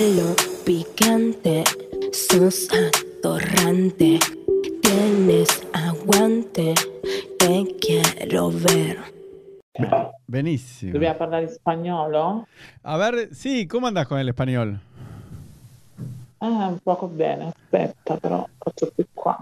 [0.00, 0.34] pelo
[0.64, 1.62] picante,
[2.10, 4.18] sos atorrante,
[4.80, 6.72] tienes aguante,
[7.36, 8.96] te quiero ver.
[10.26, 10.92] Benissimo.
[10.92, 12.46] Dobbiamo parlare spagnolo?
[12.80, 14.80] A ver, sì, come andás con el español?
[16.40, 19.36] Eh, un poco bene, aspetta, però faccio più qua.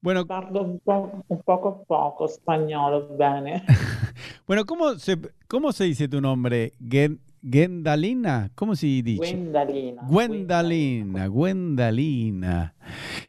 [0.00, 3.64] Bueno, Parlo un, po', un poco poco spagnolo, bene.
[4.46, 6.74] bueno ¿cómo, se, ¿cómo se dice tu nombre?
[6.78, 8.50] Gen- ¿Gendalina?
[8.54, 9.16] ¿Cómo se dice?
[9.16, 10.02] Gwendalina.
[10.02, 12.74] Gwendalina, Gwendalina.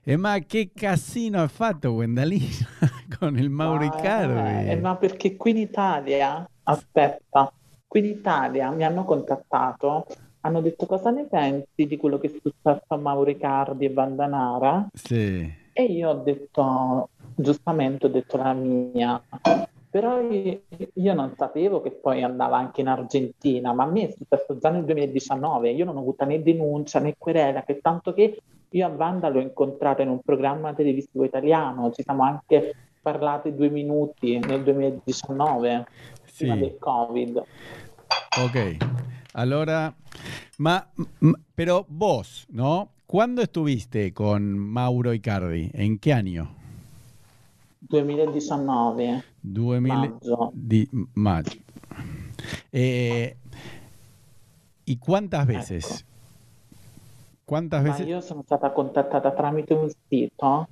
[0.03, 2.67] E ma che casino ha fatto Gwendalina
[3.19, 4.69] con il Mauro Ma, Icardi?
[4.71, 7.51] eh, ma perché qui in Italia, aspetta,
[7.87, 10.05] qui in Italia mi hanno contattato,
[10.41, 14.87] hanno detto cosa ne pensi di quello che è successo a Mauro Icardi e Vandanara?
[14.93, 15.53] Sì.
[15.71, 19.21] E io ho detto, giustamente ho detto la mia,
[19.89, 20.61] però io,
[20.93, 24.69] io non sapevo che poi andava anche in Argentina, ma a me è successo già
[24.69, 28.37] nel 2019, io non ho avuto né denuncia né querela, che tanto che
[28.71, 33.69] io a Wanda l'ho incontrato in un programma televisivo italiano, ci siamo anche parlati due
[33.69, 35.85] minuti nel 2019,
[36.37, 36.59] prima Sì.
[36.59, 37.43] del Covid.
[38.37, 38.77] Ok.
[39.33, 39.91] Allora,
[40.57, 40.87] ma,
[41.21, 42.89] m- pero vos, ¿no?
[43.07, 45.71] ¿Cuándo estuviste con Mauro Icardi?
[45.73, 46.58] ¿En qué año?
[47.89, 50.51] 2019, 2000 maggio.
[50.51, 51.59] di maggio.
[52.71, 53.35] Eh,
[54.85, 55.53] ¿Y cuántas Ecco.
[55.53, 56.05] veces?
[57.45, 58.07] ¿Cuántas Ma veces?
[58.07, 60.67] io sono stata contattata tramite un sito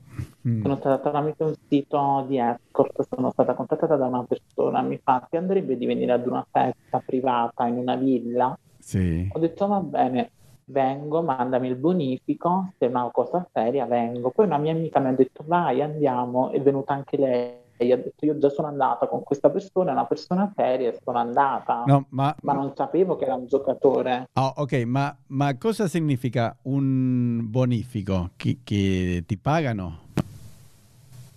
[0.48, 5.00] Mm, Sono stata tramite un sito di escort, sono stata contattata da una persona, mi
[5.04, 8.56] fa, ti andrebbe di venire ad una festa privata in una villa?
[8.80, 9.30] sí.
[9.36, 10.32] Ho detto va bene,
[10.70, 14.32] vengo, mandami il bonifico, se è una cosa seria vengo.
[14.32, 17.66] Poi una mia amica mi ha detto vai, andiamo, è venuta anche lei.
[17.80, 21.20] Ha detto io già sono andata con questa persona, è una persona seria e sono
[21.20, 24.30] andata, No, ma, ma non sapevo che era un giocatore.
[24.34, 28.32] ah, ok, ma, ma cosa significa un bonifico?
[28.36, 30.06] ¿Que, que ti pagano?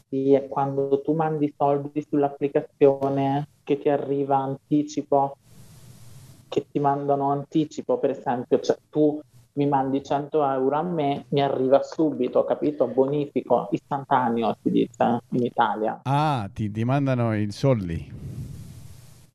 [0.09, 5.37] Sì, è quando tu mandi soldi sull'applicazione che ti arriva anticipo,
[6.49, 9.21] che ti mandano anticipo, per esempio, cioè tu
[9.61, 12.87] mi mandi 100 euro a me, mi arriva subito, capito?
[12.87, 16.01] Bonifico istantaneo, si dice in Italia.
[16.05, 18.11] Ah, ti, ti mandano i soldi.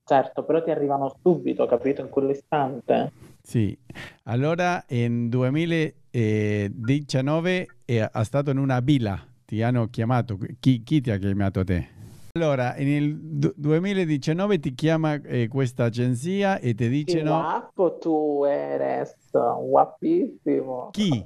[0.03, 2.01] Certo, però ti arrivano subito, capito?
[2.01, 3.11] In quell'istante.
[3.43, 3.77] Sì.
[4.23, 10.39] Allora, in 2019 è stato in una villa, ti hanno chiamato.
[10.59, 11.94] Chi, chi ti ha chiamato te?
[12.37, 18.43] Allora, nel du- 2019 ti chiama eh, questa agenzia e ti Che dicono guapo tu
[18.43, 20.89] eres, guapissimo.
[20.91, 21.23] chi?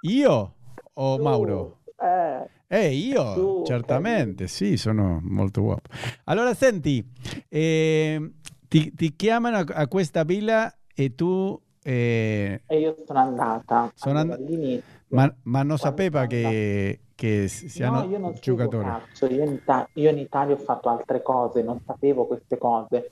[0.00, 0.54] Io
[0.94, 1.80] o Tu, Mauro?
[1.98, 5.90] Eh, Eh, io, Tu, certamente, sì, sono molto guapo.
[6.24, 7.06] Allora, senti,
[7.50, 8.30] eh,
[8.66, 13.92] ti, ti chiamano a, a questa villa e tu, eh, e io sono andata.
[13.94, 14.82] Sono and- all'inizio.
[15.08, 18.84] ma, ma non Quando sapeva che, che siano No, io non giocatori.
[18.84, 23.10] calcio, io in, Ita- io in Italia ho fatto altre cose, non sapevo queste cose.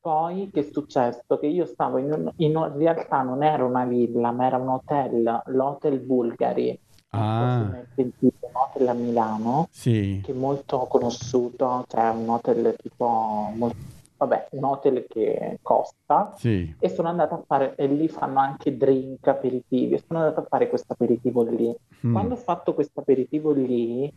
[0.00, 1.38] Poi che è successo?
[1.40, 4.58] Che io stavo in, un- in un- in realtà non era una villa, ma era
[4.58, 6.78] un hotel, l'Hotel Bulgari,
[7.16, 13.50] Ah, sentito, un hotel a Milano, sì, che è molto conosciuto, cioè un hotel tipo,
[13.54, 13.72] mol-
[14.26, 16.32] vabbè, un hotel che costa.
[16.36, 16.74] sì.
[16.78, 20.46] E sono andata a fare, e lì fanno anche drink, aperitivi, e sono andata a
[20.48, 21.74] fare questo aperitivo lì.
[22.06, 22.12] Mm.
[22.12, 24.12] Quando ho fatto questo aperitivo lì,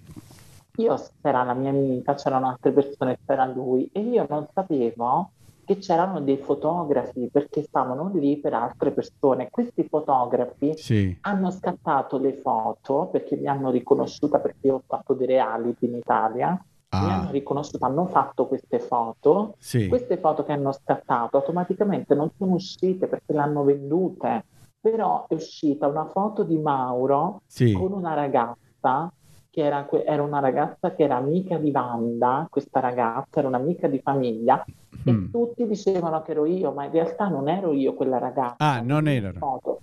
[0.78, 5.31] io c'era la mia amica, c'erano altre persone, c'era lui, e io non sapevo
[5.67, 9.50] che c'erano dei fotografi perché stavano lì per altre persone.
[9.50, 15.13] Questi fotografi Sì, hanno scattato le foto perché mi hanno riconosciuta perché io ho fatto
[15.13, 16.66] dei reality in Italia.
[16.89, 19.55] Mi hanno ah, riconosciuta, hanno fatto queste foto.
[19.59, 24.45] sì, Queste foto che hanno scattato automaticamente non sono uscite perché le hanno vendute,
[24.79, 27.73] però è uscita una foto di Mauro sì.
[27.73, 29.11] con una ragazza
[29.49, 33.99] che era, era una ragazza che era amica di Wanda, questa ragazza era un'amica di
[33.99, 35.29] famiglia e Mm.
[35.31, 38.55] tutti dicevano che ero io, ma in realtà non ero io quella ragazza.
[38.57, 39.05] Ah, non
[39.37, 39.79] foto-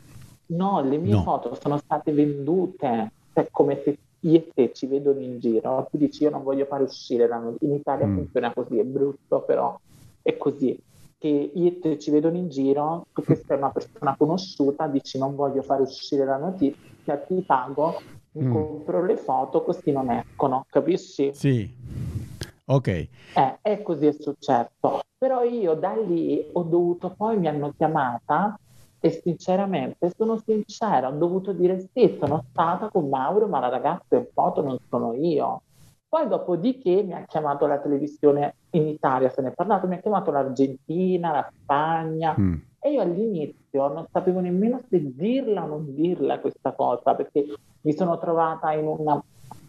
[0.46, 1.22] no, le mie No.
[1.22, 3.96] foto sono state vendute, cioè come se
[4.32, 7.68] e te ci vedono in giro, tu dici io non voglio fare uscire la notizia,
[7.68, 8.14] in Italia Mm.
[8.16, 9.76] funziona così, è brutto però
[10.22, 10.78] è così,
[11.18, 15.34] che e te ci vedono in giro, tu che sei una persona conosciuta, dici non
[15.34, 18.00] voglio fare uscire la notizia, ti pago,
[18.36, 18.50] mi Mm.
[18.52, 21.32] compro le foto così non escono, capisci?
[21.34, 21.70] Sì.
[22.66, 22.88] Ok.
[22.88, 25.00] Eh, e così è successo.
[25.18, 28.58] Però io da lì ho dovuto, poi mi hanno chiamata
[29.04, 34.16] e sinceramente sono sincera, ho dovuto dire sì, sono stata con Mauro, ma la ragazza
[34.16, 35.60] in foto non sono io.
[36.08, 39.98] Poi dopodiché mi ha chiamato la televisione in Italia, se ne è parlato, mi ha
[39.98, 42.54] chiamato l'Argentina, la Spagna Mm.
[42.86, 47.44] E io all'inizio non sapevo nemmeno se dirla o non dirla questa cosa, perché
[47.82, 49.22] mi sono trovata in, una,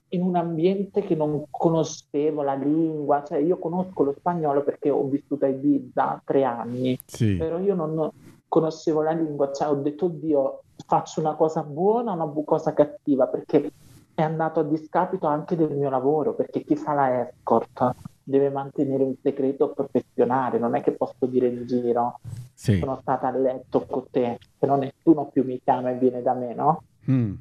[0.09, 5.03] in un ambiente che non conoscevo la lingua, cioè io conosco lo spagnolo perché ho
[5.07, 7.38] vissuto a Ibiza tre anni, Sì.
[7.38, 8.11] però io non
[8.47, 12.74] conoscevo la lingua, cioè ho detto, oddio, faccio una cosa buona o una bu- cosa
[12.74, 13.71] cattiva, perché
[14.13, 19.03] è andato a discapito anche del mio lavoro, perché chi fa la escort deve mantenere
[19.03, 22.19] un segreto professionale, non è che posso dire in giro,
[22.53, 22.80] Sì.
[22.80, 26.33] sono stata a letto con te, se no nessuno più mi chiama e viene da
[26.33, 26.83] me, no?
[27.12, 27.33] Mm.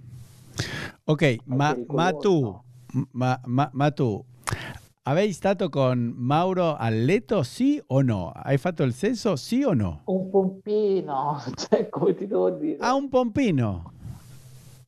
[1.05, 2.61] Ok, ma, ma tu,
[3.13, 4.23] ma, ma tu,
[5.07, 8.31] avevi stato con Mauro a letto, sì o no?
[8.35, 10.03] Hai fatto il sesso, sì o no?
[10.07, 12.79] Un pompino, cioè come ti devo dire?
[12.81, 13.93] Ah, un pompino.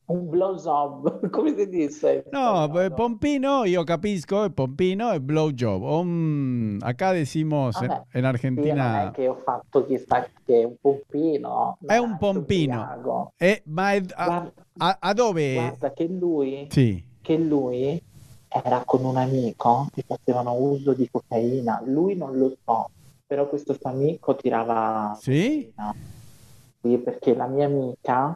[0.05, 2.23] Un blowjob, come si dice?
[2.25, 5.83] in No, eh, pompino, io capisco, il pompino e blowjob.
[5.83, 9.09] Um, acá decimos Vabbè, en Sì, non Argentina...
[9.09, 11.77] è che ho fatto chissà che un pompino.
[11.85, 12.79] È un pompino.
[12.79, 13.33] ubriaco.
[13.37, 15.53] Eh, ma è- a, Guarda, a- a dove?
[15.55, 17.03] guarda che lui, Sì.
[17.21, 18.01] che lui
[18.49, 21.81] era con un amico che facevano uso di cocaina.
[21.85, 22.87] Lui non lo so,
[23.25, 25.71] però questo suo amico tirava Sì?
[26.81, 28.33] Sì, perché la mia amica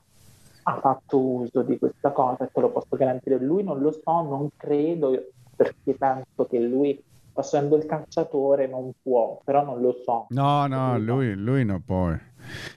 [0.63, 3.39] ha fatto uso di questa cosa te lo posso garantire.
[3.39, 5.11] Lui non lo so, non credo,
[5.55, 6.99] perché penso che lui
[7.33, 10.25] facendo il calciatore non può, però non lo so.
[10.29, 12.09] No, no, lui, lui no può.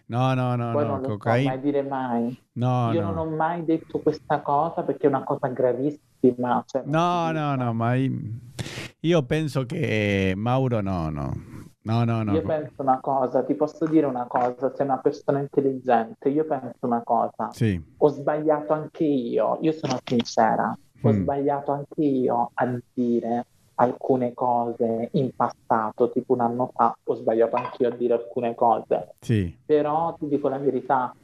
[0.07, 1.51] No, no, no, Poi no, non lo so cocaina.
[1.51, 2.43] mai dire mai.
[2.53, 3.13] No, Io no.
[3.13, 6.03] non ho mai detto questa cosa perché è una cosa gravissima.
[6.67, 11.33] Cioè non No, no, no, ma io penso che Mauro no, no.
[11.83, 12.33] No, no, no.
[12.33, 16.79] Io penso una cosa, ti posso dire una cosa, sei una persona intelligente, io penso
[16.81, 17.79] una cosa, Sì.
[17.99, 21.21] ho sbagliato anche io, io sono sincera, ho Mm.
[21.23, 23.45] sbagliato anche io a dire
[23.75, 28.55] alcune cose in passato, tipo un anno fa, ho sbagliato anche io a dire alcune
[28.55, 29.55] cose, Sì.
[29.63, 31.15] però ti dico la verità,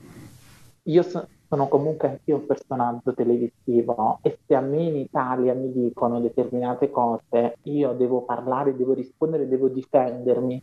[0.82, 5.72] io so- sono comunque anch'io un personaggio televisivo e se a me in Italia mi
[5.72, 10.62] dicono determinate cose, io devo parlare, devo rispondere, devo difendermi.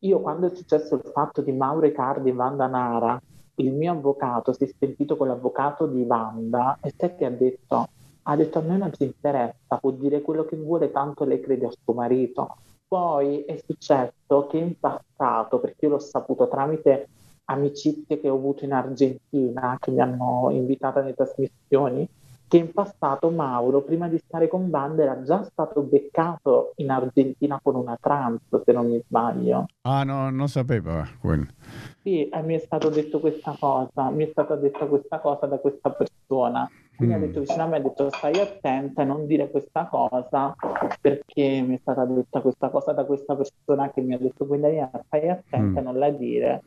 [0.00, 3.22] Io quando è successo il fatto di Mauro Icardi e Wanda Nara,
[3.56, 7.88] il mio avvocato si è sentito con l'avvocato di Wanda e sai che ha detto?
[8.22, 11.66] Ha detto a noi non ci interessa, può dire quello che vuole, tanto lei crede
[11.66, 12.56] a suo marito.
[12.88, 17.06] Poi è successo che in passato, perché io l'ho saputo tramite
[17.46, 22.08] amicizie che ho avuto in Argentina, che mi hanno invitata alle trasmissioni,
[22.46, 27.58] che in passato Mauro, prima di stare con Banda, era già stato beccato in Argentina
[27.62, 29.66] con una trans, se non mi sbaglio.
[29.82, 31.46] Ah, no, non sapevo quello.
[32.02, 35.56] Sì, e mi è stato detto questa cosa, mi è stata detta questa cosa da
[35.58, 36.70] questa persona.
[36.96, 37.18] Quindi Mm.
[37.18, 40.54] ha detto vicino a me, ha detto stai attenta e non dire questa cosa,
[41.00, 44.90] perché mi è stata detta questa cosa da questa persona che mi ha detto, Guidalina,
[45.06, 45.84] stai attenta e Mm.
[45.84, 46.62] non la dire.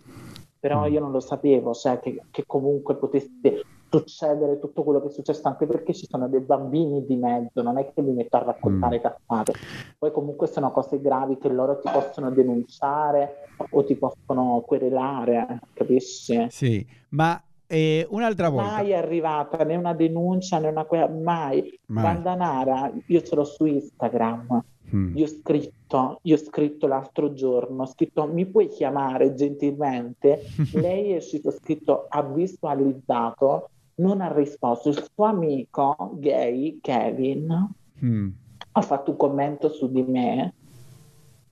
[0.59, 0.91] Però Mm.
[0.91, 5.47] io non lo sapevo, cioè che, che comunque potesse succedere tutto quello che è successo,
[5.47, 8.97] anche perché ci sono dei bambini di mezzo, non è che mi metto a raccontare
[8.97, 9.01] Mm.
[9.01, 9.53] cazzate.
[9.97, 16.45] Poi comunque sono cose gravi che loro ti possono denunciare o ti possono querelare, capisci?
[16.49, 18.71] Sì, ma eh, un'altra volta.
[18.71, 21.79] Mai è arrivata né una denuncia né una que- mai.
[21.87, 22.03] Mai.
[22.03, 24.63] Vandanara, io ce l'ho su Instagram,
[24.95, 25.17] Mm.
[25.17, 30.43] io ho scritto, io ho scritto l'altro giorno, ho scritto mi puoi chiamare gentilmente?
[30.73, 34.89] Lei è uscito scritto ha visualizzato, non ha risposto.
[34.89, 37.69] Il suo amico gay, Kevin,
[38.03, 38.29] Mm.
[38.73, 40.53] ha fatto un commento su di me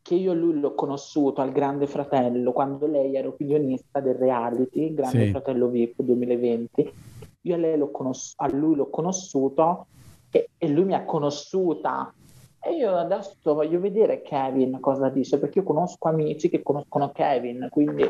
[0.06, 5.26] che io lui l'ho conosciuto al Grande Fratello quando lei era opinionista del reality Grande
[5.26, 5.32] Sì.
[5.32, 6.94] Fratello VIP 2020
[7.42, 9.88] io a, lei l'ho conos- a lui l'ho conosciuto
[10.30, 12.14] e, e lui mi ha conosciuta
[12.62, 17.68] e io adesso voglio vedere Kevin cosa dice perché io conosco amici che conoscono Kevin
[17.72, 18.08] quindi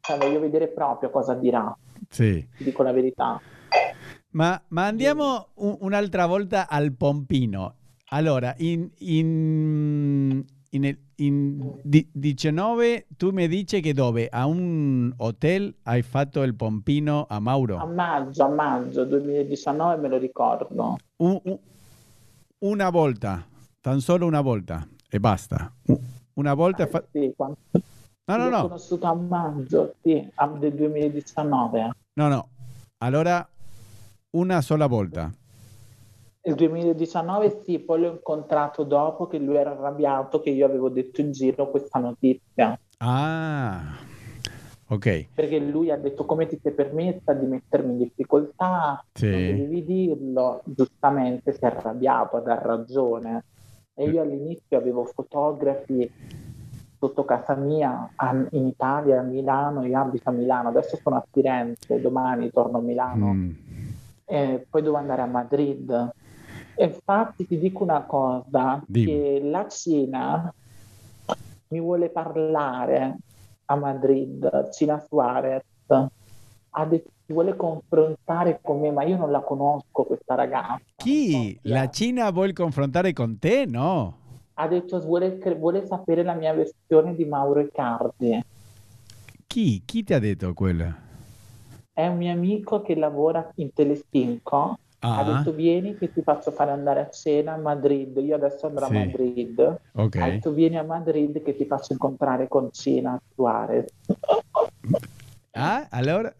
[0.00, 1.76] cioè, voglio vedere proprio cosa dirà
[2.08, 2.46] Sì.
[2.56, 3.40] ti dico la verità
[4.30, 7.74] Ma, ma andiamo un- un'altra volta al pompino.
[8.10, 14.28] Allora, in, in, in, el- in di- 19 tu mi dici che dove?
[14.28, 17.86] A un hotel hai fatto il pompino a a Mauro?
[17.86, 21.58] maggio a maggio 2019 me lo ricordo Un- un-
[22.58, 23.46] una volta,
[23.80, 25.72] tan solo una volta e basta.
[26.34, 26.82] Una volta...
[26.84, 27.56] Eh, fa- sì, quando-
[28.28, 31.90] No, no, L'ho no, conosciuto a maggio, sì, a- del 2019.
[32.14, 32.48] no, no.
[32.98, 33.46] Allora,
[34.30, 35.30] una sola volta.
[36.46, 41.20] Il 2019 sì, poi l'ho incontrato dopo che lui era arrabbiato che io avevo detto
[41.20, 43.80] in giro questa notizia, Ah,
[44.86, 45.26] ok.
[45.34, 49.28] perché lui ha detto come ti sei permessa di mettermi in difficoltà, Sì.
[49.28, 53.44] non devi dirlo, giustamente si è arrabbiato, ha ragione.
[53.94, 56.08] E io all'inizio avevo fotografi
[56.96, 61.26] sotto casa mia a- in Italia, a Milano, io abito a Milano, adesso sono a
[61.28, 63.50] Firenze, domani torno a Milano, Mm.
[64.26, 66.12] e poi devo andare a Madrid.
[66.78, 69.06] Infatti ti dico una cosa, Dimmi.
[69.06, 70.52] che la Cina
[71.68, 73.16] mi vuole parlare
[73.66, 79.40] a Madrid, Cina Suarez, ha detto si vuole confrontare con me, ma io non la
[79.40, 80.84] conosco questa ragazza.
[80.94, 81.58] Chi?
[81.58, 81.90] so La.
[81.90, 83.66] Cina vuol confrontare con te?
[83.66, 84.18] No.
[84.54, 88.44] Ha detto vuole, vuole sapere la mia versione di Mauro Icardi.
[89.44, 89.82] Chi?
[89.84, 90.94] Chi ti ha detto quello?
[91.92, 93.72] È un mio amico che lavora in
[95.06, 95.30] Telecinco.
[95.30, 98.16] Ha Ah, detto vieni che ti faccio fare andare a cena a Madrid.
[98.18, 98.96] Io adesso andrò Sì.
[98.96, 99.58] a Madrid.
[99.60, 100.18] Ha ok.
[100.18, 103.86] detto vieni a Madrid che ti faccio incontrare con Cina Suarez.
[105.58, 106.30] Ah, allora...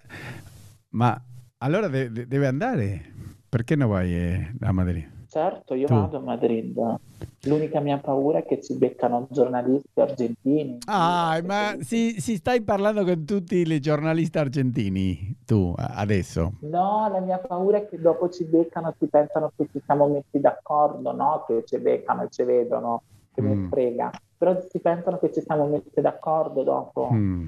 [0.91, 1.19] Ma
[1.59, 3.13] allora de- de- deve andare.
[3.49, 5.09] Perché non vai eh, a Madrid?
[5.37, 5.93] Certo, io Tu?
[5.95, 6.95] vado a Madrid.
[7.43, 10.78] L'unica mia paura è che ci beccano giornalisti argentini.
[10.87, 16.52] Ah, ma si, si stai parlando con tutti i giornalisti argentini, tu, adesso.
[16.62, 20.40] No, la mia paura è che dopo ci beccano ci pensano che ci siamo messi
[20.40, 21.45] d'accordo, no?
[21.47, 23.02] Che ci beccano e ci vedono,
[23.35, 23.47] che Mm.
[23.47, 24.11] mi frega.
[24.38, 27.11] Però si pensano che ci siamo messi d'accordo dopo.
[27.12, 27.47] Mm.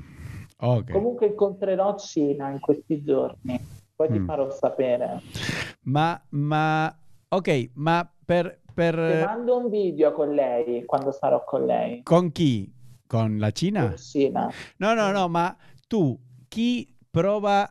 [0.58, 0.92] Ok.
[0.92, 3.58] Comunque incontrerò Cina in questi giorni,
[3.96, 4.26] poi ti Mm.
[4.26, 5.20] farò sapere.
[5.84, 6.94] Ma, ma,
[7.28, 8.94] ok, ma per, per...
[8.94, 12.02] Ti mando un video con lei quando sarò con lei.
[12.02, 12.72] Con chi?
[13.06, 13.88] Con la Cina?
[13.88, 14.50] Con Cina.
[14.76, 15.56] No, no, no, ma
[15.86, 16.18] tu,
[16.48, 17.70] chi prova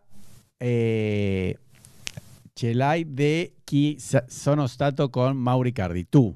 [0.58, 1.58] eh,
[2.54, 6.08] ce l'hai di chi sa- sono stato con Mauri Cardi?
[6.10, 6.36] Tu?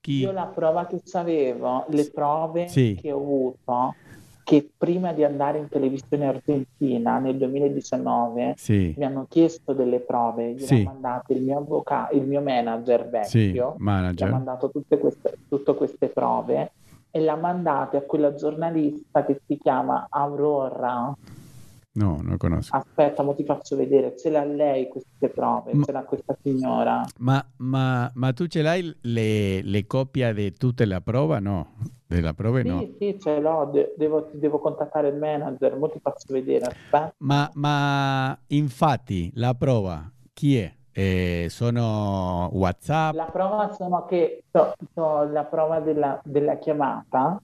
[0.00, 0.18] Chi?
[0.20, 2.96] Io la prova che avevo, le prove Sì.
[3.00, 3.94] che ho avuto,
[4.46, 10.52] che prima di andare in televisione argentina nel 2019 Sì, mi hanno chiesto delle prove,
[10.52, 10.82] gliele Sì.
[10.82, 14.30] ha mandate il mio avvocato, il mio manager sì, vecchio, mi ha manager.
[14.30, 16.70] mandato tutte queste, tutte queste prove
[17.10, 21.12] e le ha mandate a quella giornalista che si chiama Aurora.
[21.96, 22.76] No, non conosco.
[22.76, 27.04] Aspetta, mo ti faccio vedere, ce l'ha lei queste prove, Ma- ce l'ha questa signora.
[27.20, 31.40] Ma, ma, ma tu ce l'hai le, le copie di tutte le prove?
[31.40, 31.74] No,
[32.06, 32.78] della prove no.
[32.80, 37.14] Sì, sì, ce l'ho, de- devo, devo contattare il manager, mo ti faccio vedere, aspetta.
[37.18, 40.74] Ma, ma infatti la prova chi è?
[40.92, 43.14] Eh, sono WhatsApp?
[43.14, 47.38] La prova sono che so, so la prova della, della chiamata,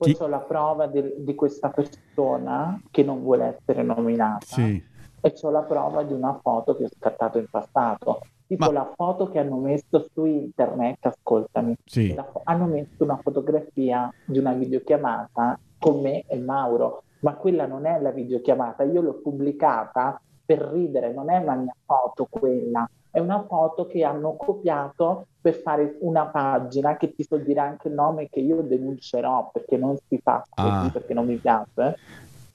[0.00, 4.82] poi Chi- c'ho la prova del- di questa persona che non vuole essere nominata Sì.
[5.20, 8.20] e c'ho la prova di una foto che ho scattato in passato.
[8.46, 12.14] Tipo Ma- la foto che hanno messo su internet, ascoltami, Sì.
[12.14, 17.66] la fo- hanno messo una fotografia di una videochiamata con me e Mauro, ma quella
[17.66, 22.88] non è la videochiamata, io l'ho pubblicata per ridere, non è la mia foto quella,
[23.10, 27.88] è una foto che hanno copiato per fare una pagina che ti so dire anche
[27.88, 30.90] il nome che io denuncerò perché non si fa così, Ah.
[30.92, 31.98] perché non mi piace.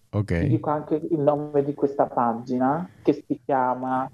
[0.10, 0.44] Ti Ok.
[0.46, 4.08] dico anche il nome di questa pagina che si chiama,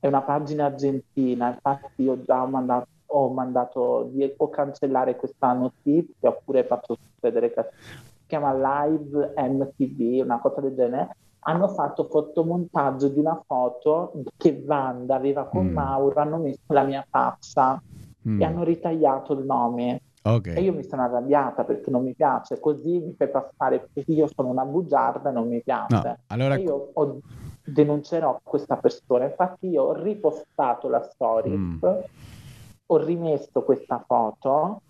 [0.00, 5.52] è una pagina argentina, infatti io già ho mandato, ho mandato di o cancellare questa
[5.52, 8.52] notizia oppure fatto succedere che si chiama
[8.86, 11.16] Live MTV, una cosa del genere.
[11.46, 15.72] Hanno fatto fotomontaggio di una foto che Wanda aveva con Mm.
[15.74, 17.80] Mauro, hanno messo la mia faccia
[18.26, 18.40] Mm.
[18.40, 20.00] e hanno ritagliato il nome.
[20.22, 20.46] Ok.
[20.46, 24.26] E io mi sono arrabbiata perché non mi piace, così mi fai passare perché io
[24.34, 25.94] sono una bugiarda e non mi piace.
[26.02, 27.18] No, allora E io ho-
[27.62, 29.26] denuncerò questa persona.
[29.26, 31.78] Infatti, io ho ripostato la story, Mm.
[32.86, 34.80] ho rimesso questa foto,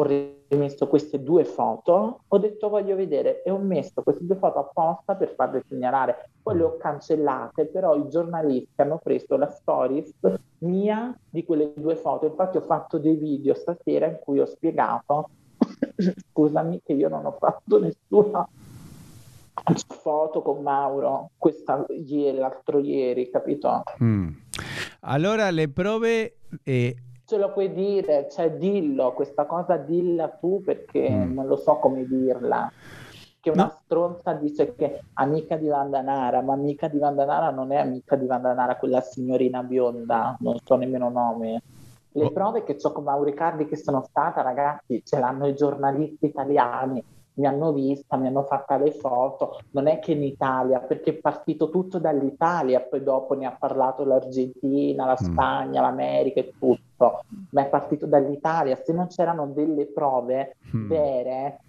[0.00, 4.60] ho rimesso queste due foto, ho detto voglio vedere e ho messo queste due foto
[4.60, 6.30] apposta per farle segnalare.
[6.40, 10.14] Poi le ho cancellate, però i giornalisti hanno preso la stories
[10.58, 12.26] mia di quelle due foto.
[12.26, 15.30] Infatti, ho fatto dei video stasera in cui ho spiegato,
[16.30, 18.48] scusami, che io non ho fatto nessuna
[20.00, 23.82] foto con Mauro questa ieri, l'altro ieri, capito?
[24.00, 24.28] Mm.
[25.00, 26.96] Allora le prove eh,
[27.30, 31.34] Ce lo puoi dire, cioè dillo, questa cosa dilla tu perché Mm.
[31.34, 32.66] non lo so come dirla.
[33.38, 33.70] Che una No.
[33.84, 38.24] stronza dice che è amica di Vandanara, ma amica di Vandanara non è amica di
[38.26, 41.60] Vandanara, quella signorina bionda, non so nemmeno nome.
[42.12, 42.30] Le Oh.
[42.32, 47.02] prove che ho con Mauricardi che sono stata, ragazzi, ce l'hanno i giornalisti italiani,
[47.38, 51.14] mi hanno vista, mi hanno fatta le foto, non è che in Italia, perché è
[51.14, 55.24] partito tutto dall'Italia, poi dopo ne ha parlato l'Argentina, la Mm.
[55.24, 58.80] Spagna, l'America e tutto, ma è partito dall'Italia.
[58.82, 61.60] Se non c'erano delle prove mm, vere,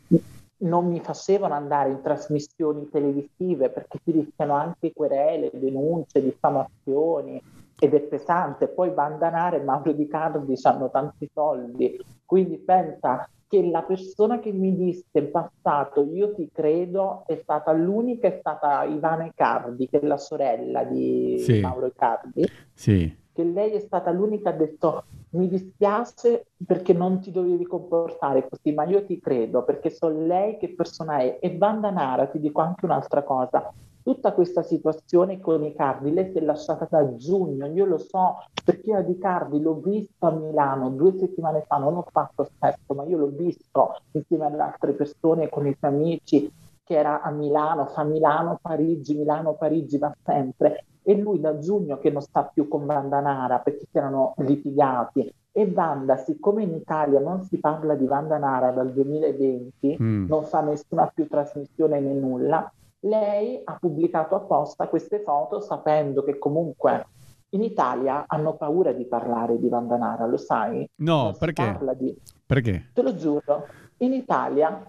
[0.61, 7.41] non mi facevano andare in trasmissioni televisive perché si rischiano anche querele, denunce, diffamazioni.
[7.79, 8.67] Ed è pesante.
[8.67, 14.51] Poi Bandanara e Mauro Di Cardi hanno tanti soldi, quindi pensa che la persona che
[14.51, 20.00] mi disse in passato io ti credo è stata l'unica, è stata Ivana Icardi, che
[20.00, 21.59] è la sorella di Sì.
[21.62, 23.12] Mauro Icardi, Sì.
[23.33, 28.48] che lei è stata l'unica che ha detto mi dispiace perché non ti dovevi comportare
[28.50, 31.38] così, ma io ti credo perché so lei che persona è.
[31.39, 33.71] E Bandanara, ti dico anche un'altra cosa,
[34.03, 38.91] tutta questa situazione con Icardi, lei si è lasciata da giugno, io lo so perché
[38.91, 43.03] io ad Icardi l'ho visto a Milano due settimane fa, non ho fatto spesso, ma
[43.03, 46.51] io l'ho visto insieme ad altre persone, con i suoi amici,
[46.83, 50.85] che era a Milano, fa Milano, Parigi, Milano, Parigi, va sempre.
[51.03, 55.31] E lui da giugno che non sta più con Vandanara perché si erano litigati.
[55.51, 60.27] E Vanda, siccome in Italia non si parla di Vandanara dal 2020, Mm.
[60.27, 66.37] non fa nessuna più trasmissione né nulla, lei ha pubblicato apposta queste foto sapendo che
[66.37, 67.05] comunque
[67.51, 70.87] in Italia hanno paura di parlare di Vandanara, lo sai?
[70.95, 71.79] No, perché?
[71.97, 72.15] di...
[72.45, 72.89] Perché?
[72.93, 73.65] Te lo giuro,
[73.97, 74.85] in Italia,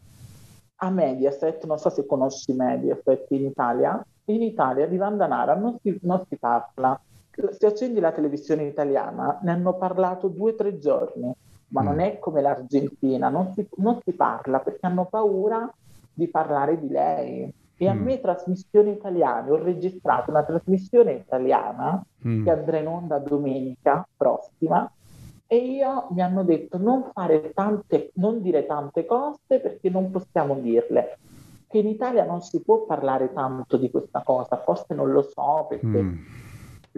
[0.82, 5.98] a Mediaset, non so se conosci Mediaset in Italia, in Italia di Vandanara non si,
[6.02, 7.00] non si parla.
[7.52, 11.32] Se accendi la televisione italiana, ne hanno parlato due o tre giorni,
[11.68, 11.84] ma Mm.
[11.84, 15.72] non è come l'Argentina, non si, non si parla perché hanno paura
[16.12, 17.54] di parlare di lei.
[17.82, 18.02] E a Mm.
[18.04, 22.44] me trasmissioni italiane, ho registrato una trasmissione italiana Mm.
[22.44, 24.86] che andrà in onda domenica prossima
[25.46, 30.56] e io mi hanno detto non fare tante, non dire tante cose perché non possiamo
[30.56, 31.18] dirle.
[31.66, 35.64] Che in Italia non si può parlare tanto di questa cosa, forse non lo so
[35.66, 36.18] perché Mm.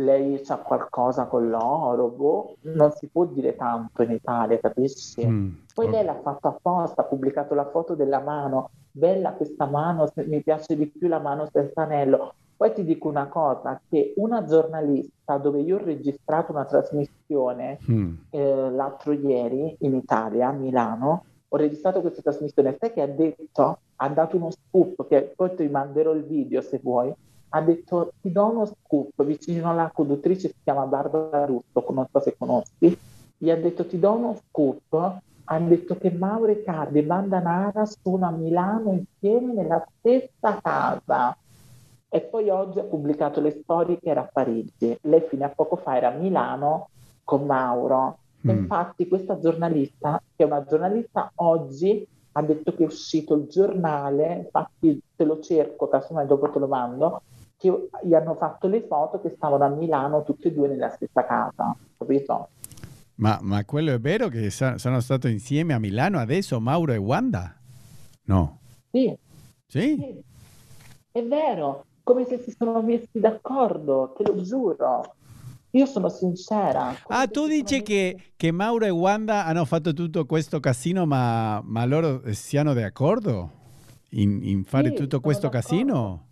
[0.01, 5.25] lei ha qualcosa con l'oro, boh, non si può dire tanto in Italia, capisci?
[5.29, 5.49] Mm.
[5.73, 10.43] Poi lei l'ha fatto apposta, ha pubblicato la foto della mano, bella questa mano, mi
[10.43, 12.35] piace di più la mano senza anello.
[12.57, 18.15] Poi ti dico una cosa, che una giornalista dove io ho registrato una trasmissione Mm.
[18.31, 23.79] eh, l'altro ieri in Italia, a Milano, ho registrato questa trasmissione, sai che ha detto,
[23.97, 27.13] ha dato uno scoop, che poi ti manderò il video se vuoi,
[27.55, 32.21] ha detto ti do uno scoop vicino alla conduttrice, si chiama Barbara Russo, non so
[32.21, 32.97] se conosci,
[33.37, 35.19] gli ha detto ti do uno scoop,
[35.55, 41.37] ha detto che Mauro e Banda Nara sono a Milano insieme nella stessa casa.
[42.09, 44.97] E poi oggi ha pubblicato le storie che era a Parigi.
[45.03, 46.89] Lei fino a poco fa era a Milano
[47.25, 48.19] con Mauro.
[48.45, 48.59] E Mm.
[48.59, 54.35] Infatti questa giornalista, che è una giornalista oggi, ha detto che è uscito il giornale,
[54.45, 57.23] infatti te lo cerco, casomai dopo te lo mando,
[57.57, 61.25] che gli hanno fatto le foto che stavano a Milano tutti e due nella stessa
[61.25, 62.49] casa, capito?
[63.17, 66.97] Ma, ma quello è vero che sa- sono stati insieme a Milano adesso Mauro e
[66.97, 67.59] Wanda?
[68.25, 68.59] No.
[68.93, 69.15] Sì,
[69.69, 69.89] Sì?
[69.95, 70.21] sì,
[71.13, 75.17] è vero, come se si sono messi d'accordo, te lo giuro.
[75.71, 76.95] Io sono sincera.
[77.09, 81.05] Ah, tu dici sono che, messi- che Mauro e Wanda hanno fatto tutto questo casino,
[81.07, 83.51] ma, ma loro siano d'accordo
[84.11, 85.51] in, in fare Sì, tutto questo d'accordo.
[85.51, 86.27] casino?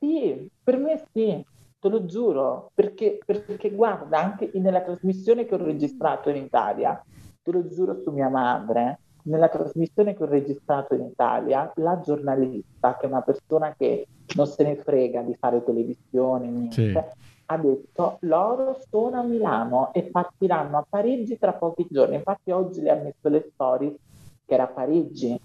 [0.00, 1.44] Sì, per me sì,
[1.80, 7.00] te lo giuro, perché, perché guarda, anche nella trasmissione che ho registrato in Italia,
[7.42, 12.96] te lo giuro su mia madre, nella trasmissione che ho registrato in Italia, la giornalista,
[12.96, 16.98] che è una persona che non se ne frega di fare televisione, niente, Sì.
[17.46, 22.16] ha detto loro sono a Milano e partiranno a Parigi tra pochi giorni.
[22.16, 23.96] Infatti oggi le ha messo le storie
[24.44, 25.38] che era a Parigi.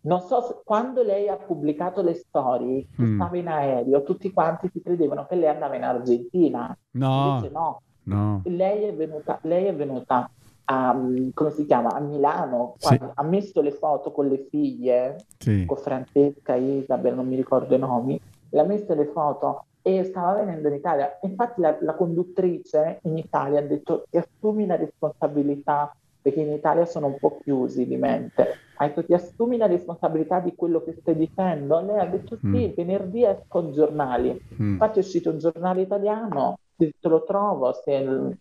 [0.00, 3.14] Non so se- quando lei ha pubblicato le storie, che Mm.
[3.20, 6.76] stava in aereo, tutti quanti si credevano che lei andava in Argentina.
[6.92, 8.42] No, Invece no, no.
[8.44, 10.30] lei è venuta, lei è venuta
[10.70, 11.00] a,
[11.34, 12.98] come si chiama, a Milano, Sì.
[13.14, 15.64] ha messo le foto con le figlie, Sì.
[15.66, 20.34] con Francesca, Isabel, non mi ricordo i nomi, le ha messe le foto e stava
[20.34, 21.18] venendo in Italia.
[21.22, 26.84] Infatti la, la conduttrice in Italia ha detto ti assumi la responsabilità, perché in Italia
[26.84, 28.46] sono un po' chiusi di mente,
[28.78, 31.80] detto ti assumi la responsabilità di quello che stai dicendo?
[31.80, 32.74] Lei ha detto sì, Mm.
[32.76, 34.30] venerdì escono giornali.
[34.60, 34.72] Mm.
[34.72, 38.36] Infatti è uscito un giornale italiano, se te lo trovo, se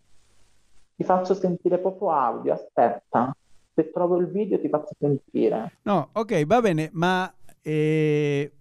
[0.95, 3.35] ti faccio sentire proprio audio, aspetta,
[3.73, 5.77] se trovo il video ti faccio sentire.
[5.83, 8.51] No, ok, va bene, ma eh,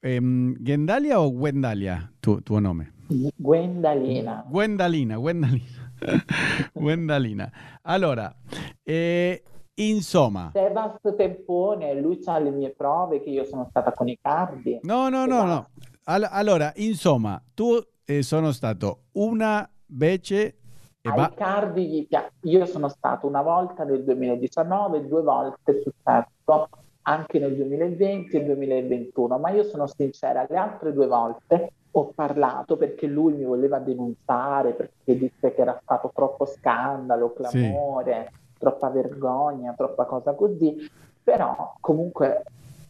[0.00, 2.92] ehm, Gendalia o Wendalia, tu- tuo nome?
[3.36, 4.44] Gwendalina.
[4.48, 5.83] Gwendalina, Gwendalina.
[6.72, 7.50] Gwendalina.
[7.82, 8.34] Allora,
[8.82, 9.42] eh,
[9.74, 14.78] insomma, Sebas Tempone, lui ha le mie prove che io sono stata con i cardi.
[14.82, 15.68] no, no, no, no.
[16.04, 20.58] All- allora, insomma, tu eh, sono stato una vece
[21.00, 22.08] e Ai ba- cardi
[22.40, 26.68] io sono stata una volta nel 2019, due volte successo
[27.02, 32.76] anche nel 2020 e 2021, ma io sono sincera, le altre due volte ho parlato
[32.76, 38.58] perché lui mi voleva denunciare, perché disse che era stato troppo scandalo, clamore, sì.
[38.58, 40.76] troppa vergogna, troppa cosa così,
[41.22, 42.42] però comunque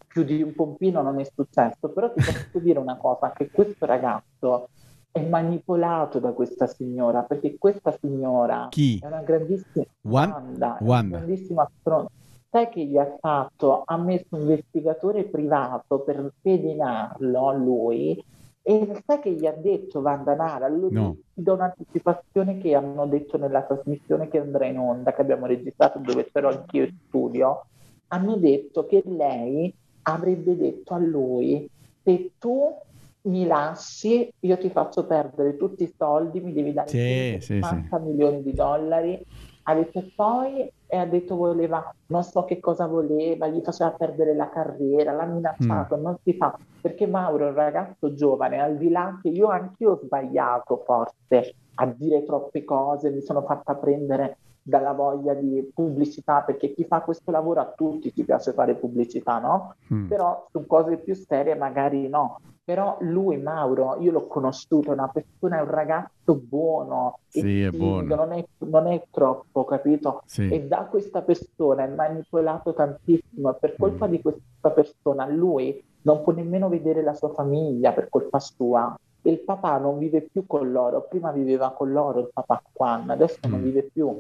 [0.07, 3.85] più di un pompino non è successo, però ti posso dire una cosa, che questo
[3.85, 4.69] ragazzo
[5.11, 8.99] è manipolato da questa signora, perché questa signora Chi?
[9.03, 11.17] è una grandissima Wanda, Wanda.
[11.17, 12.11] Una grandissima stronza.
[12.49, 13.83] Sai che gli ha fatto?
[13.85, 18.25] Ha messo un investigatore privato per pedinarlo a lui
[18.67, 20.69] e sai che gli ha detto Wanda Nara?
[20.69, 21.19] Lui no.
[21.35, 25.99] ti do un'anticipazione che hanno detto nella trasmissione che andrà in onda, che abbiamo registrato
[25.99, 27.67] dove c'ero anch'io in studio.
[28.09, 29.73] Hanno detto che lei
[30.05, 31.69] avrebbe detto a lui
[32.03, 32.75] se tu
[33.23, 38.03] mi lasci, io ti faccio perdere tutti i soldi, mi devi dare sì, 50 sì,
[38.03, 39.23] milioni di dollari.
[39.65, 44.33] Ha detto poi e ha detto voleva, non so che cosa voleva, gli faceva perdere
[44.33, 46.01] la carriera, l'ha minacciato, mm.
[46.01, 46.57] non si fa.
[46.81, 51.55] Perché Mauro è un ragazzo giovane, al di là che io anch'io ho sbagliato forse
[51.75, 57.03] a dire troppe cose, mi sono fatta prendere dalla voglia di pubblicità, perché chi fa
[57.03, 59.75] questo lavoro a tutti ci piace fare pubblicità, no?
[59.93, 60.09] Mm.
[60.09, 62.41] Però su cose più serie magari no.
[62.65, 67.69] Però lui, Mauro, io l'ho conosciuto, è una persona, è un ragazzo buono, sì, è
[67.69, 68.15] buono.
[68.15, 70.23] Non, è, non è troppo, capito?
[70.25, 70.49] Sì.
[70.49, 74.11] E da questa persona è manipolato tantissimo e per colpa mm.
[74.11, 78.99] di questa persona lui non può nemmeno vedere la sua famiglia per colpa sua.
[79.27, 83.41] Il papà non vive più con loro, prima viveva con loro il papà Juan, adesso
[83.47, 83.51] mm.
[83.51, 84.19] non vive più.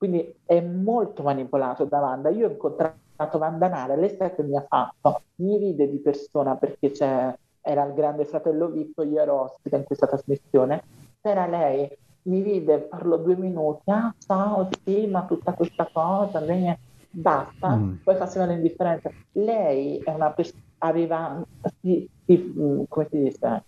[0.00, 2.30] Quindi è molto manipolato da Wanda.
[2.30, 5.24] Io ho incontrato Wanda Nara, lei sa che mi ha fatto?
[5.36, 9.84] Mi ride di persona perché c'è era il grande fratello Vippo, io ero ospite in
[9.84, 10.82] questa trasmissione,
[11.20, 11.86] c'era lei,
[12.22, 16.78] mi vide, parlo due minuti, ah ciao, sì, ma tutta questa cosa, bene,
[17.10, 17.96] basta, mm.
[18.02, 19.10] poi faceva l'indifferenza.
[19.32, 21.44] Lei è una persona, aveva,
[21.82, 23.64] si, si, mm, come si dice,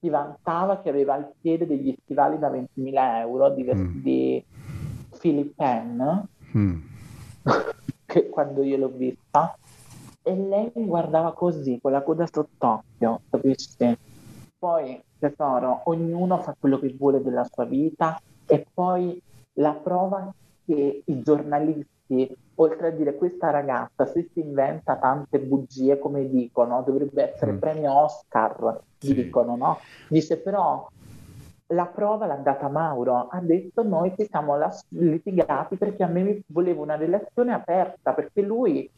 [0.00, 4.02] si vantava che aveva al piede degli stivali da 20.000 euro di, mm.
[4.02, 4.44] di
[5.18, 6.02] Philip Penn,
[6.56, 6.80] mm.
[8.06, 9.56] che quando io l'ho vista,
[10.22, 13.96] e lei mi guardava così, con la coda sott'occhio, capisci?
[14.58, 19.22] Poi, tesoro, ognuno fa quello che vuole della sua vita e poi
[19.54, 20.32] la prova
[20.64, 26.82] che i giornalisti, oltre a dire questa ragazza, se si inventa tante bugie come dicono,
[26.84, 27.58] dovrebbe essere mm.
[27.58, 29.14] premio Oscar, sì.
[29.14, 29.78] dicono, no?
[30.08, 30.88] Dice però
[31.68, 34.56] la prova l'ha data Mauro, ha detto noi ci siamo
[34.90, 38.88] litigati perché a me voleva una relazione aperta, perché lui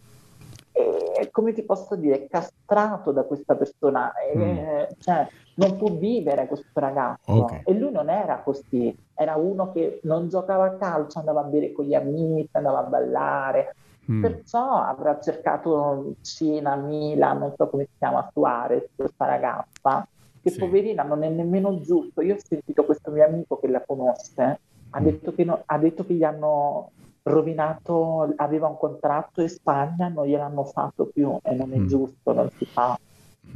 [1.19, 4.41] è, come ti posso dire, castrato da questa persona, mm.
[4.41, 7.33] eh, cioè, non può vivere questo ragazzo.
[7.33, 7.63] Okay.
[7.65, 11.73] E lui non era così, era uno che non giocava a calcio, andava a bere
[11.73, 13.75] con gli amici, andava a ballare.
[14.11, 14.23] Mm.
[14.23, 20.07] Perciò avrà cercato Cina, Mila, non so come si chiama, Suarez, questa ragazza,
[20.43, 20.59] che sì.
[20.59, 22.23] poverina non è nemmeno giusto.
[22.23, 25.05] Io ho sentito questo mio amico che la conosce, ha, mm.
[25.05, 26.91] detto, che no, ha detto che gli hanno
[27.23, 31.87] rovinato, aveva un contratto in Spagna, non gliel'hanno fatto più e non è mm.
[31.87, 32.99] giusto, non si fa.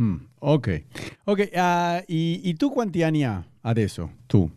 [0.01, 0.17] Mm.
[0.39, 0.83] Ok,
[1.25, 1.51] ok.
[1.53, 4.11] Uh, e, e, tu quanti anni hai adesso?
[4.27, 4.49] Tu?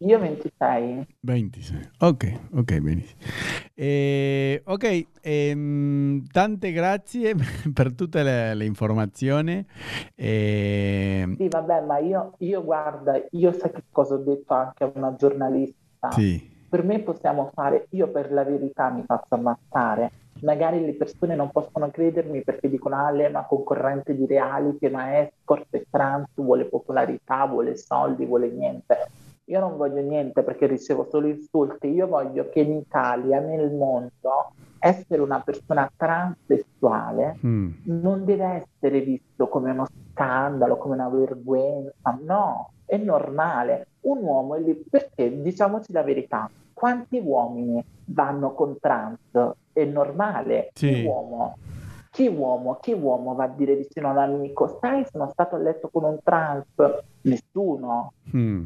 [0.00, 1.06] Io 26.
[1.20, 3.20] 26, ok, ok, benissimo.
[3.74, 7.34] Eh, ok, ehm, tante grazie
[7.74, 9.64] per tutte le, le informazioni.
[10.14, 11.34] Eh...
[11.36, 15.14] Sì, vabbè, ma io, io guarda, io sai che cosa ho detto anche a una
[15.16, 16.10] giornalista.
[16.12, 20.10] Sì per me possiamo fare, io per la verità mi faccio ammazzare,
[20.42, 24.86] magari le persone non possono credermi perché dicono ah lei è una concorrente di reality,
[24.86, 28.96] è una escort, è trans, vuole popolarità, vuole soldi, vuole niente.
[29.48, 34.52] Io non voglio niente perché ricevo solo insulti, io voglio che in Italia, nel mondo,
[34.78, 37.70] essere una persona transessuale mm.
[37.84, 43.88] non deve essere visto come uno scandalo, come una vergogna, no, è normale.
[44.00, 49.18] Un uomo è lì perché, diciamoci la verità, quanti uomini vanno con trans?
[49.72, 50.70] È normale.
[50.74, 50.92] Sì.
[50.92, 51.56] Chi uomo?
[52.10, 52.78] Chi uomo?
[52.80, 54.78] Chi uomo va a dire vicino all'amico?
[54.80, 56.66] Sai, sono stato a letto con un trans?
[57.22, 58.12] Nessuno.
[58.34, 58.64] Mm.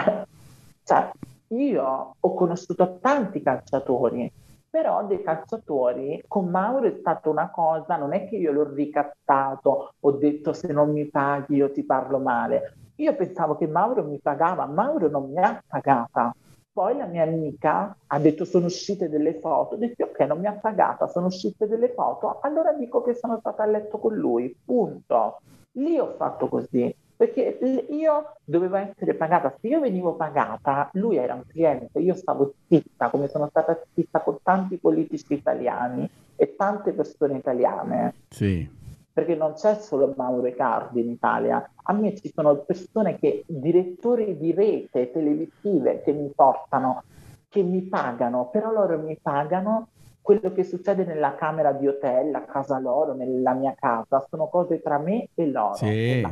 [0.84, 1.10] cioè,
[1.48, 4.30] io ho conosciuto tanti calciatori
[4.70, 9.94] però dei calciatori con Mauro è stata una cosa, non è che io l'ho ricattato,
[9.98, 12.76] ho detto se non mi paghi io ti parlo male.
[12.96, 16.32] Io pensavo che Mauro mi pagava, Mauro non mi ha pagata.
[16.72, 20.46] Poi la mia amica ha detto sono uscite delle foto, ho detto ok non mi
[20.46, 24.56] ha pagata, sono uscite delle foto, allora dico che sono stata a letto con lui,
[24.64, 25.40] punto.
[25.72, 27.58] Lì ho fatto così perché
[27.90, 33.10] io dovevo essere pagata, se io venivo pagata, lui era un cliente, io stavo zitta,
[33.10, 38.14] come sono stata zitta con tanti politici italiani e tante persone italiane.
[38.30, 38.66] Sì.
[39.12, 44.38] perché non c'è solo Mauro Icardi in Italia, a me ci sono persone che, direttori
[44.38, 47.02] di rete televisive che mi portano,
[47.50, 49.88] che mi pagano, però loro mi pagano
[50.22, 54.80] quello che succede nella camera di hotel, a casa loro, nella mia casa, sono cose
[54.80, 55.74] tra me e loro.
[55.74, 56.24] Sì,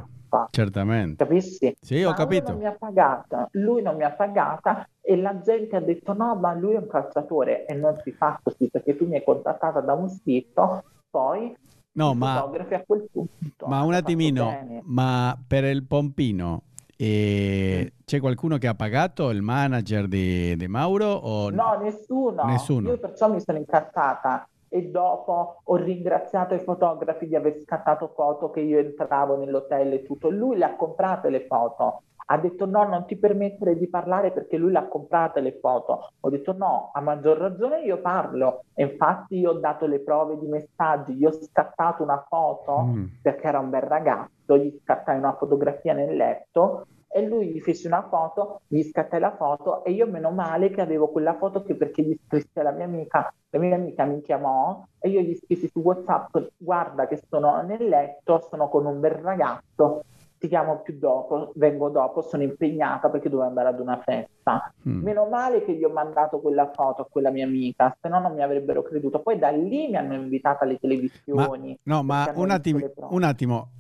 [0.51, 1.25] certamente.
[1.25, 1.77] Capisci?
[1.81, 2.53] Sì, ho ma capito.
[2.53, 6.13] Lui non mi ha pagata, lui non mi ha pagata e la gente ha detto
[6.13, 9.25] no, ma lui è un calciatore e non si fa così perché tu mi hai
[9.25, 11.55] contattata da un sito, poi
[11.93, 12.49] No, ma, a
[12.87, 13.67] quel punto.
[13.67, 16.63] ma un attimino, ma per il pompino
[16.97, 21.07] eh, c'è qualcuno che ha pagato il manager di, di Mauro?
[21.07, 21.51] O...
[21.51, 22.45] No, nessuno.
[22.45, 22.89] nessuno.
[22.91, 28.51] Io perciò mi sono incazzata e dopo ho ringraziato i fotografi di aver scattato foto
[28.51, 30.31] che io entravo nell'hotel e tutto.
[30.31, 34.57] Lui le ha comprate le foto ha detto no, non ti permettere di parlare perché
[34.57, 36.11] lui l'ha comprata le foto.
[36.21, 38.65] Ho detto no, a maggior ragione io parlo.
[38.75, 43.05] E infatti io ho dato le prove di messaggi, gli ho scattato una foto mm.
[43.23, 47.87] perché era un bel ragazzo, gli scattai una fotografia nel letto e lui gli fece
[47.87, 51.75] una foto, gli scattai la foto e io meno male che avevo quella foto che
[51.75, 55.69] perché gli scrissi alla mia amica, la mia amica mi chiamò e io gli scrissi
[55.69, 60.05] su WhatsApp guarda che sono nel letto, sono con un bel ragazzo
[60.39, 64.73] ti chiamo più dopo, vengo dopo, sono impegnata perché devo andare ad una festa.
[64.89, 65.03] Mm.
[65.03, 68.35] Meno male che gli ho mandato quella foto a quella mia amica, se no non
[68.35, 69.21] mi avrebbero creduto.
[69.21, 71.79] Poi da lì mi hanno invitata alle televisioni.
[71.83, 72.79] Ma, no, ma un attimo,
[73.11, 73.71] un attimo.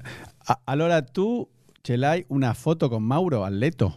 [0.64, 1.46] allora tu
[1.88, 3.94] ce l'hai una foto con Mauro a letto?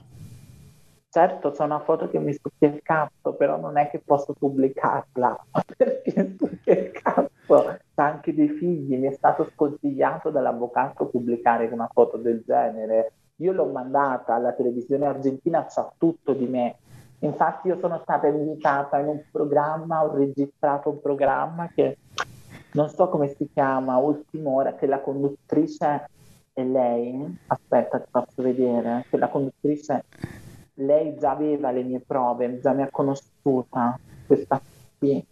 [1.10, 5.48] Certo, c'è una foto che mi stucchia il cazzo, però non è che posso pubblicarla,
[5.76, 7.80] perché stucchia il cazzo.
[7.94, 13.12] C'ha anche dei figli, mi è stato sconsigliato dall'avvocato pubblicare una foto del genere.
[13.42, 16.78] Io l'ho mandata alla televisione argentina, sa tutto di me.
[17.20, 21.98] Infatti io sono stata invitata in un programma, ho registrato un programma che
[22.72, 26.06] non so come si chiama, Ultima Ora, che la conduttrice
[26.54, 27.38] è lei.
[27.48, 30.04] Aspetta, ti faccio vedere, che la conduttrice
[30.76, 34.62] lei già aveva le mie prove, già mi ha conosciuta, questa
[34.98, 35.26] qui.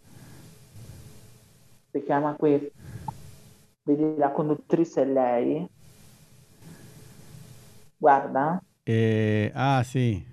[1.90, 2.68] Si chiama questa.
[3.82, 5.68] Vedi, la conduttrice è lei.
[7.96, 8.62] Guarda.
[8.82, 10.24] Eh, ah, sì.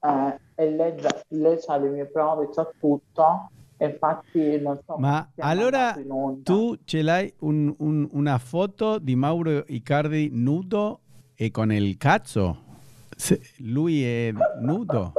[0.00, 3.50] Eh, e lei, già, lei ha le mie prove, c'ha tutto.
[3.78, 4.96] E infatti non so.
[4.96, 5.94] Ma allora
[6.42, 11.00] tu ce l'hai un, un, una foto di Mauro Icardi nudo
[11.34, 12.64] e con il cazzo?
[13.14, 15.12] Se lui è nudo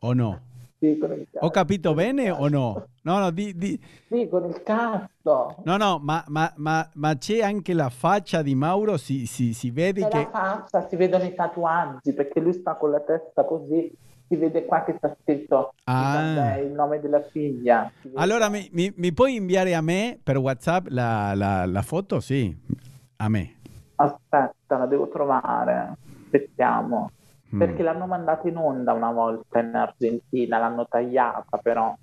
[0.00, 0.40] o no?
[0.78, 0.98] Sì.
[1.38, 2.86] Ho capito bene o no?
[3.02, 3.80] No, no, di, di...
[4.08, 5.56] Sì, con il cazzo.
[5.64, 9.70] No, no, ma, ma, ma, ma c'è anche la faccia di Mauro, si, si, si
[9.70, 10.16] vede c'è che...
[10.18, 13.92] la faccia, si vedono i tatuaggi, perché lui sta con la testa così,
[14.32, 16.56] si vede qua che sta scritto ah.
[16.58, 17.92] il nome della figlia.
[18.14, 22.18] Allora, mi, mi, mi, puoi inviare a me per WhatsApp la, la, la foto?
[22.18, 22.56] Sì,
[23.16, 23.56] a me.
[23.96, 25.96] Aspetta, la devo trovare
[26.32, 27.10] aspettiamo.
[27.54, 27.58] Mm.
[27.58, 31.94] Perché l'hanno mandata in onda una volta in Argentina, l'hanno tagliata però.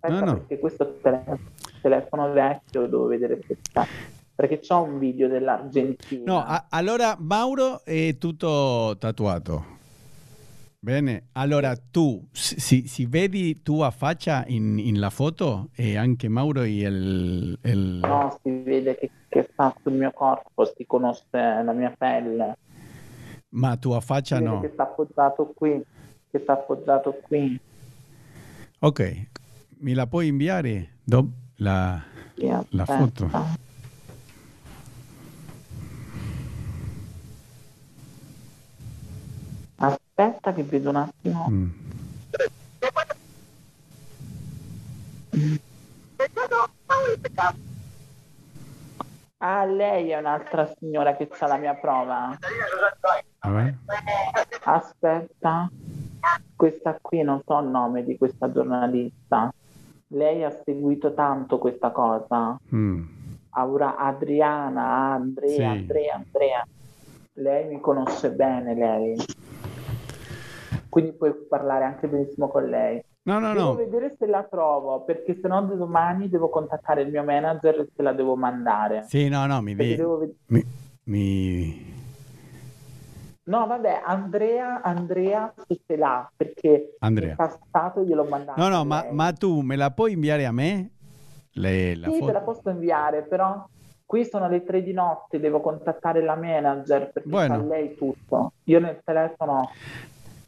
[0.00, 0.32] Aspetta, no, no.
[0.34, 1.38] Perché questo telefono,
[1.80, 3.86] telefono vecchio devo vedere questa.
[4.34, 6.22] Perché c'ho un video dell'Argentina.
[6.26, 9.71] No, a- allora Mauro è tutto tatuato.
[10.84, 16.62] Bene, allora tu, si, si vedi tua faccia in, in, la foto e anche Mauro
[16.62, 18.00] e il, il...
[18.02, 22.56] No, si vede che, che sta sul mio corpo, si conosce la mia pelle.
[23.50, 24.58] Ma tua faccia no.
[24.58, 25.80] Che sta appoggiato qui,
[26.32, 27.60] che sta appoggiato qui.
[28.80, 29.26] Ok,
[29.78, 32.02] mi la puoi inviare Do- la,
[32.70, 33.30] la foto?
[40.14, 41.46] Aspetta che vedo un attimo.
[41.48, 41.70] Mm.
[49.38, 52.38] Ah, lei è un'altra signora che ha la mia prova.
[53.40, 53.74] Vabbè.
[54.64, 55.70] Aspetta,
[56.54, 59.52] questa qui non so il nome di questa giornalista.
[60.08, 62.56] Lei ha seguito tanto questa cosa.
[62.74, 63.02] Mm.
[63.54, 65.62] Aura, Adriana, Andrea, sì.
[65.62, 66.66] Andrea, Andrea.
[67.32, 69.16] Lei mi conosce bene, lei.
[70.92, 73.02] Quindi puoi parlare anche benissimo con lei.
[73.22, 73.74] No, no, devo no.
[73.76, 78.02] vedere se la trovo, perché se no domani devo contattare il mio manager e se
[78.02, 79.02] la devo mandare.
[79.04, 80.28] Sì, no, no, mi, devo...
[80.48, 80.62] mi,
[81.04, 81.94] mi...
[83.44, 87.30] No, vabbè, Andrea, Andrea ce l'ha, perché Andrea.
[87.30, 88.60] in passato gliel'ho mandato.
[88.60, 90.90] No, no, ma, ma, tu me la puoi inviare a me?
[91.52, 92.26] Le, la sì, foto?
[92.26, 93.66] te la posso inviare, però
[94.04, 97.66] qui sono le tre di notte, devo contattare la manager perché bueno.
[97.66, 98.52] lei tutto.
[98.64, 99.70] Io nel telefono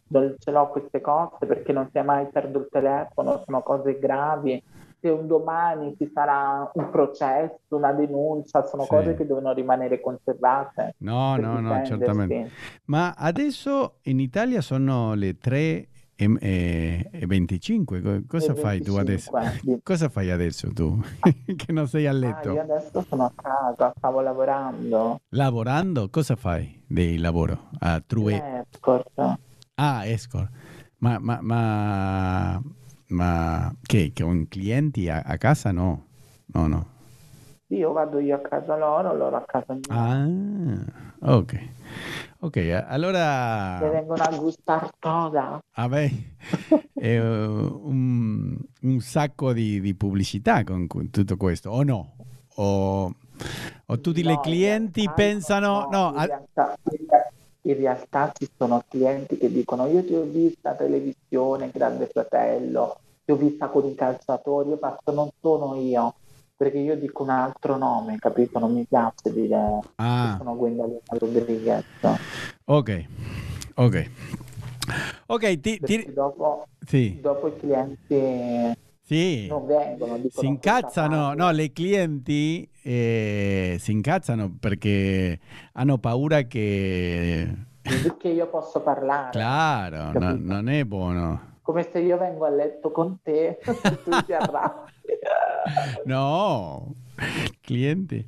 [0.09, 4.63] non ce l'ho queste cose perché non sia mai perdo il telefono, sono cose gravi
[5.01, 8.89] se un domani ci sarà un processo, una denuncia, sono Sì.
[8.89, 10.95] cose che devono rimanere conservate.
[10.99, 11.87] No, no, no, difendersi.
[11.89, 12.51] certamente.
[12.87, 18.01] Ma adesso in Italia sono le 3 e, e- e 25.
[18.01, 19.31] Co- Cosa E fai tu adesso?
[19.33, 19.81] 25, sì.
[19.85, 20.99] Cosa fai adesso tu?
[21.55, 22.53] che non sei a Ah, letto?
[22.53, 25.21] io adesso sono a casa, stavo lavorando.
[25.31, 26.09] Lavorando?
[26.09, 27.69] Cosa fai di lavoro?
[27.81, 28.65] A True?
[28.73, 29.13] Escort.
[29.77, 30.51] Ah, escort.
[30.99, 32.63] Ma, ma, ma,
[33.09, 34.13] ma che?
[34.15, 35.73] Con clienti a, a casa?
[35.73, 36.07] No,
[36.47, 36.87] no, no.
[37.79, 39.83] Io vado io a casa loro, loro a casa mia.
[39.91, 40.27] Ah,
[41.21, 41.53] ok.
[42.41, 43.91] Ok, Se allora...
[43.91, 45.61] vengono a gustare toda.
[45.77, 46.11] Vabbè,
[46.95, 52.17] uh, un, un sacco di, di pubblicità con, con tutto questo, o no?
[52.57, 53.13] O,
[53.87, 55.87] o tutti No, i clienti pensano...
[55.89, 56.31] no, No, in, a-
[57.67, 62.99] in realtà ci sono clienti che dicono io ti ho vista a televisione, Grande Fratello,
[63.25, 66.15] ti ho vista con i calciatori, io faccio non sono io,
[66.57, 68.59] perché io dico un altro nome, capito?
[68.59, 71.85] Non mi piace dire che ah, sono Gwendalina Rodriguez,
[72.65, 73.05] ok,
[73.75, 74.11] ok.
[75.27, 79.47] Ok, ti, ti- dopo, sì, dopo i clienti sì.
[79.47, 81.45] non vengono, Si "Questa incazzano, parla".
[81.45, 85.39] no, le clienti eh, si incazzano perché
[85.75, 87.55] hanno paura che...
[88.19, 89.31] che io posso parlare.
[89.31, 91.53] Claro, no- non è buono.
[91.63, 93.59] Come se io vengo a letto con te,
[94.05, 94.91] tu ti arrabbi.
[96.05, 96.95] No,
[97.61, 98.27] clienti.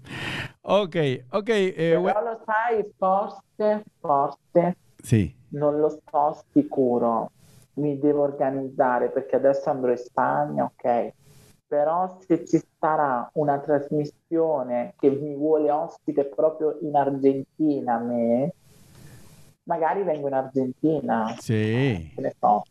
[0.62, 7.30] Ok, ok, eh, Però we- lo sai, forse, forse, sì, non lo so sicuro,
[7.76, 11.12] mi devo organizzare perché adesso andrò in Spagna, ok?
[11.66, 18.54] Però se ci sarà una trasmissione che mi vuole ospite proprio in Argentina, a me,
[19.64, 22.62] magari vengo in Argentina, sì, ne so,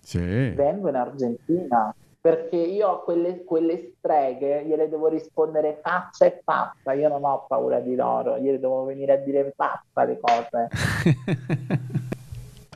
[0.00, 0.50] sì.
[0.50, 6.92] vengo in Argentina perché io a quelle, quelle streghe gliele devo rispondere faccia e faccia,
[6.92, 10.68] io non ho paura di loro, gliele devo venire a dire faccia le cose.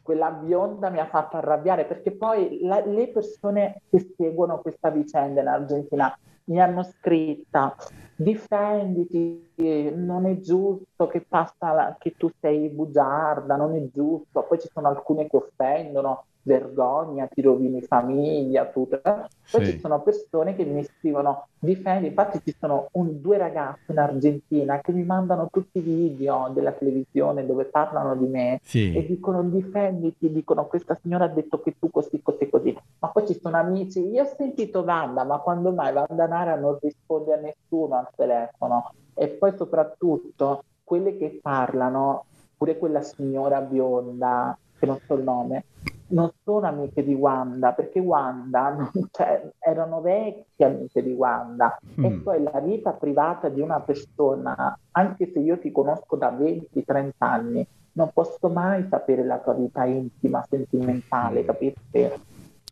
[0.04, 5.40] Quella bionda mi ha fatto arrabbiare perché poi la- le persone che seguono questa vicenda
[5.40, 6.14] in Argentina
[6.44, 7.74] mi hanno scritta
[8.14, 9.50] difenditi,
[9.94, 14.42] non è giusto che, passa la- che tu sei bugiarda, non è giusto.
[14.42, 19.00] Poi ci sono alcune che offendono, vergogna, ti rovini famiglia, tutto.
[19.48, 19.72] Poi Sì.
[19.72, 24.80] ci sono persone che mi scrivono difendi, infatti ci sono un- due ragazze in Argentina
[24.80, 29.42] che mi mandano tutti i video della televisione dove parlano di me e Sì, dicono
[29.44, 32.76] difenditi, dicono questa signora ha detto che tu così, così, così.
[32.98, 36.78] Ma poi ci sono amici, io ho sentito Wanda, ma quando mai Wanda Nara non
[36.80, 38.92] risponde a nessuno al telefono?
[39.14, 45.64] E poi soprattutto quelle che parlano, pure quella signora bionda, che non so il nome,
[46.08, 51.76] non sono amiche di Wanda, perché Wanda, non- cioè, erano vecchie amiche di Wanda.
[52.00, 52.20] E Mm.
[52.22, 57.66] poi la vita privata di una persona, anche se io ti conosco da 20-30 anni,
[57.92, 61.46] non posso mai sapere la tua vita intima, sentimentale, Mm.
[61.46, 62.18] capite?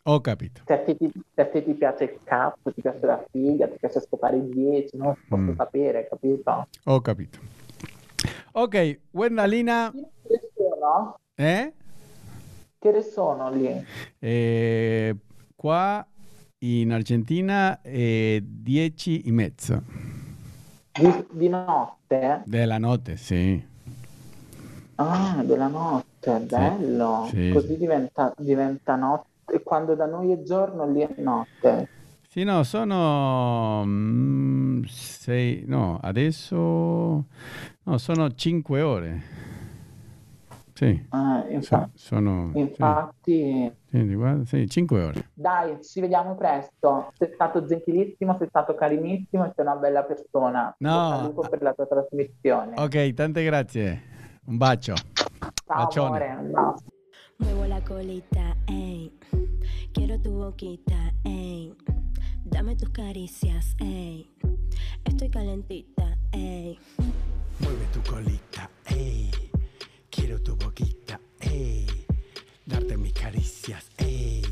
[0.04, 0.62] ho capito.
[0.66, 3.68] Se a, te ti, se a te ti piace il cazzo, ti piace la figa,
[3.68, 5.54] ti piace scopare i 10, non posso Mm.
[5.56, 6.66] sapere, capito?
[6.86, 7.38] Ho capito.
[8.54, 8.74] Ok,
[10.56, 11.14] sono?
[11.38, 11.72] eh?
[12.76, 13.88] Che ore sono lì?
[14.20, 15.14] Eh,
[15.56, 16.06] qua
[16.58, 19.82] in Argentina è 10 e mezzo
[21.00, 22.44] Di, di notte?
[22.44, 23.60] della notte, sì.
[24.96, 27.40] Ah, della notte, bello.
[27.44, 27.76] sì, Così sì.
[27.76, 29.28] diventa, diventa notte.
[29.54, 31.88] E quando da noi è giorno, lì è notte.
[32.32, 37.26] Sì, no, sono mm, sei, no, adesso
[37.82, 39.22] no, sono 5 ore.
[40.72, 45.24] Sì, Ah, so- infa- sono infatti, sì, guarda, sì, 5 ore.
[45.34, 47.12] dai, ci vediamo presto.
[47.18, 50.74] Sei stato gentilissimo, sei stato carinissimo sei una bella persona.
[50.78, 50.96] No.
[51.10, 52.76] Un saluto per la tua trasmissione.
[52.76, 54.02] Ok, tante grazie.
[54.46, 54.94] Un bacio.
[55.66, 56.06] Ciao bacione.
[56.30, 56.84] amore, bacio.
[57.42, 59.12] Muevo la colita, ey.
[59.92, 61.74] Quiero tu boquita, ey.
[62.44, 64.30] Dame tus caricias, ey.
[65.04, 66.78] Estoy calentita, ey.
[67.58, 69.30] Mueve tu colita, ey.
[70.10, 71.86] Quiero tu boquita, ey.
[72.64, 74.42] Darte mis caricias, ey.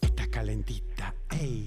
[0.00, 1.64] Estás calentita, ey.